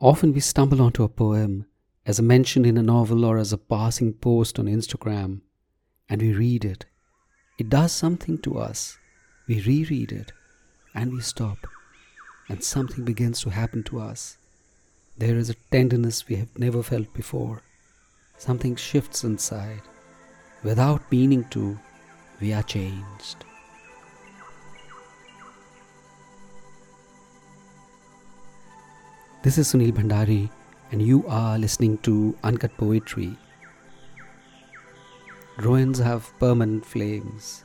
[0.00, 1.66] Often we stumble onto a poem
[2.06, 5.42] as a mention in a novel or as a passing post on Instagram,
[6.08, 6.86] and we read it.
[7.58, 8.96] It does something to us.
[9.46, 10.32] We reread it,
[10.94, 11.58] and we stop,
[12.48, 14.38] and something begins to happen to us.
[15.18, 17.60] There is a tenderness we have never felt before.
[18.38, 19.82] Something shifts inside.
[20.62, 21.78] Without meaning to,
[22.40, 23.44] we are changed.
[29.42, 30.50] This is Sunil Bhandari,
[30.92, 33.38] and you are listening to Uncut Poetry.
[35.56, 37.64] Ruins have permanent flames.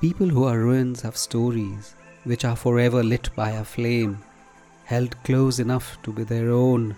[0.00, 4.24] People who are ruins have stories which are forever lit by a flame,
[4.86, 6.96] held close enough to be their own,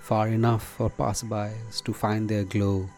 [0.00, 2.88] far enough for passerbys to find their glow.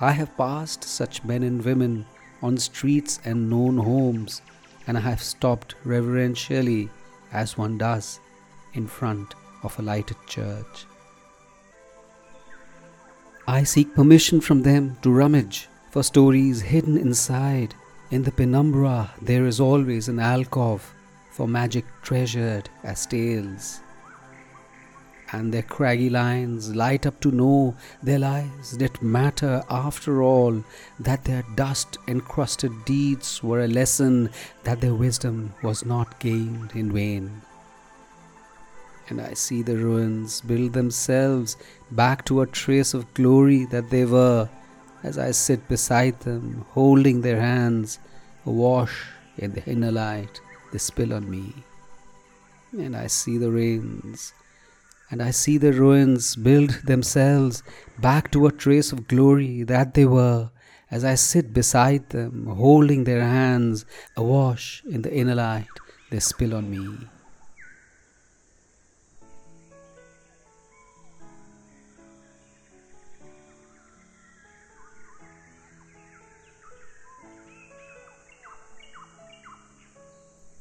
[0.00, 2.06] I have passed such men and women
[2.42, 4.42] on streets and known homes,
[4.88, 6.90] and I have stopped reverentially
[7.32, 8.20] as one does
[8.74, 10.86] in front of a lighted church.
[13.46, 17.74] I seek permission from them to rummage for stories hidden inside.
[18.10, 20.94] In the penumbra, there is always an alcove
[21.30, 23.80] for magic treasured as tales.
[25.30, 30.64] And their craggy lines light up to know their lives did matter after all,
[30.98, 34.30] that their dust encrusted deeds were a lesson,
[34.64, 37.42] that their wisdom was not gained in vain.
[39.10, 41.56] And I see the ruins build themselves
[41.90, 44.48] back to a trace of glory that they were,
[45.02, 47.98] as I sit beside them, holding their hands,
[48.46, 49.06] awash
[49.36, 50.40] in the inner light
[50.72, 51.54] they spill on me.
[52.72, 54.32] And I see the rains
[55.10, 57.62] and I see the ruins build themselves
[57.98, 60.50] back to a trace of glory that they were,
[60.90, 65.66] as I sit beside them, holding their hands, awash in the inner light
[66.10, 67.08] they spill on me.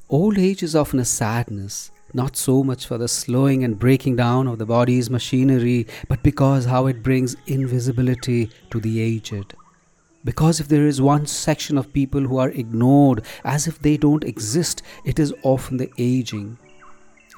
[0.09, 4.47] Old age is often a sadness not so much for the slowing and breaking down
[4.47, 9.53] of the body's machinery, but because how it brings invisibility to the aged.
[10.23, 14.23] Because if there is one section of people who are ignored as if they don't
[14.23, 16.57] exist, it is often the aging.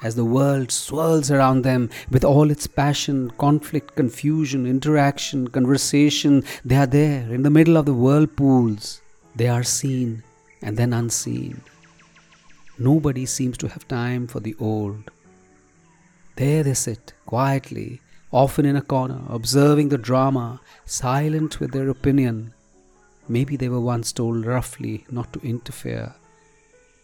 [0.02, 6.76] As the world swirls around them with all its passion, conflict, confusion, interaction, conversation, they
[6.76, 9.02] are there in the middle of the whirlpools.
[9.36, 10.22] They are seen
[10.62, 11.60] and then unseen.
[12.80, 15.10] Nobody seems to have time for the old.
[16.36, 18.00] There they sit, quietly,
[18.32, 22.54] often in a corner, observing the drama, silent with their opinion.
[23.28, 26.14] Maybe they were once told roughly not to interfere.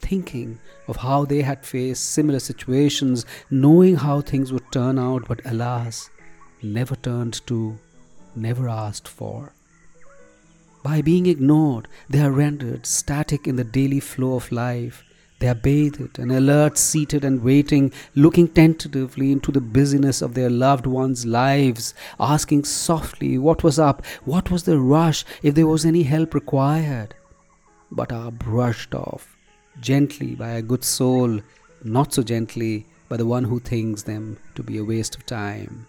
[0.00, 5.44] Thinking of how they had faced similar situations, knowing how things would turn out, but
[5.44, 6.08] alas,
[6.62, 7.78] never turned to,
[8.34, 9.52] never asked for.
[10.82, 15.04] By being ignored, they are rendered static in the daily flow of life,
[15.38, 20.48] they are bathed and alert, seated and waiting, looking tentatively into the busyness of their
[20.48, 25.84] loved ones' lives, asking softly what was up, what was the rush, if there was
[25.84, 27.14] any help required,
[27.90, 29.36] but are brushed off
[29.80, 31.40] gently by a good soul,
[31.84, 35.86] not so gently by the one who thinks them to be a waste of time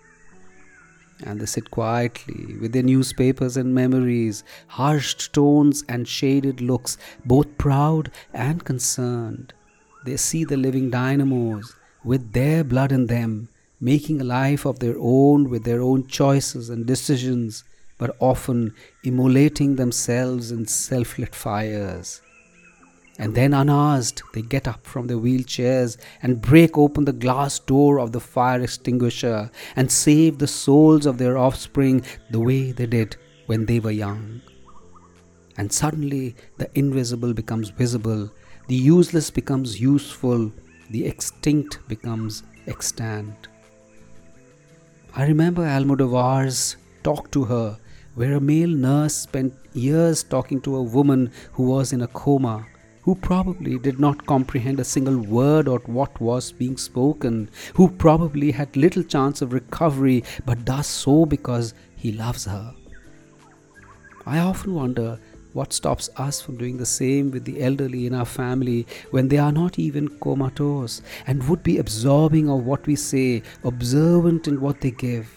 [1.23, 7.57] and they sit quietly with their newspapers and memories, hushed tones and shaded looks, both
[7.57, 9.53] proud and concerned.
[10.05, 13.49] They see the living dynamos with their blood in them,
[13.81, 17.63] making a life of their own with their own choices and decisions,
[17.97, 18.73] but often
[19.03, 22.21] immolating themselves in self lit fires.
[23.19, 27.99] And then, unasked, they get up from their wheelchairs and break open the glass door
[27.99, 33.15] of the fire extinguisher and save the souls of their offspring the way they did
[33.47, 34.41] when they were young.
[35.57, 38.31] And suddenly, the invisible becomes visible,
[38.67, 40.51] the useless becomes useful,
[40.91, 43.47] the extinct becomes extant.
[45.15, 47.79] I remember Almodovar's Talk to Her,
[48.13, 52.67] where a male nurse spent years talking to a woman who was in a coma
[53.07, 58.51] who probably did not comprehend a single word of what was being spoken, who probably
[58.51, 62.73] had little chance of recovery, but does so because he loves her.
[64.25, 65.17] I often wonder
[65.53, 69.37] what stops us from doing the same with the elderly in our family when they
[69.37, 74.81] are not even comatose and would be absorbing of what we say, observant in what
[74.81, 75.31] they give.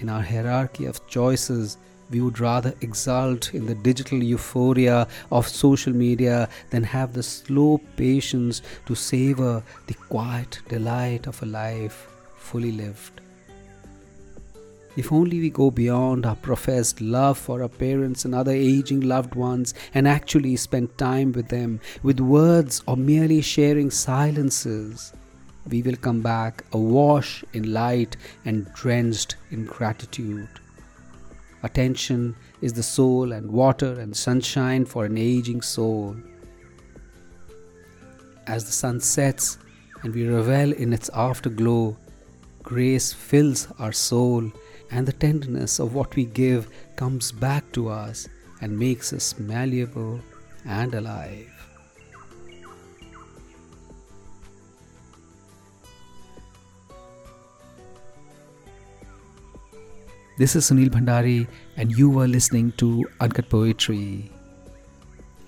[0.00, 1.78] In our hierarchy of choices,
[2.10, 7.78] we would rather exult in the digital euphoria of social media than have the slow
[7.96, 13.20] patience to savor the quiet delight of a life fully lived.
[14.96, 19.34] If only we go beyond our professed love for our parents and other aging loved
[19.34, 25.12] ones and actually spend time with them with words or merely sharing silences,
[25.68, 30.48] we will come back awash in light and drenched in gratitude.
[31.64, 36.14] Attention is the soul and water and sunshine for an aging soul.
[38.46, 39.56] As the sun sets
[40.02, 41.96] and we revel in its afterglow,
[42.62, 44.52] grace fills our soul,
[44.90, 48.28] and the tenderness of what we give comes back to us
[48.60, 50.20] and makes us malleable
[50.66, 51.53] and alive.
[60.36, 61.46] This is Sunil Bhandari,
[61.76, 64.32] and you are listening to Uncut Poetry.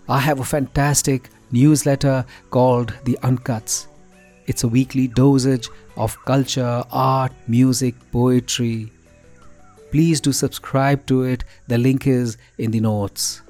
[0.09, 3.89] I have a fantastic newsletter called The Uncuts.
[4.47, 8.93] It's a weekly dosage of culture, art, music, poetry.
[9.91, 11.43] Please do subscribe to it.
[11.67, 13.43] The link is in the notes.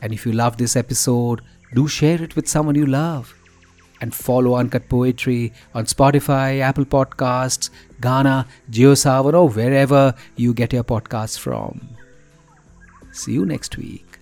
[0.00, 1.40] And if you love this episode,
[1.74, 3.34] do share it with someone you love
[4.00, 7.70] and follow Uncut Poetry on Spotify, Apple Podcasts,
[8.00, 11.88] Gaana, JioSaavn, or wherever you get your podcasts from.
[13.12, 14.18] See you next week.